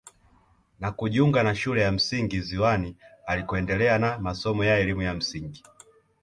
Na 0.79 0.91
kujiunga 0.91 1.43
na 1.43 1.55
shule 1.55 1.81
ya 1.81 1.91
msingi 1.91 2.41
ziwani 2.41 2.97
alikoendelea 3.25 3.99
na 3.99 4.19
masomo 4.19 4.65
ya 4.65 4.79
elimu 4.79 5.01
ya 5.01 5.13
msingi 5.13 5.63